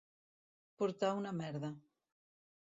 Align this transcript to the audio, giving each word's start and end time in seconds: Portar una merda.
Portar 0.81 1.11
una 1.19 1.35
merda. 1.43 1.71